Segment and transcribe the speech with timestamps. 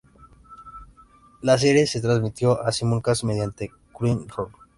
[1.43, 4.49] La serie se transmitió en simulcast mediante Crunchyroll.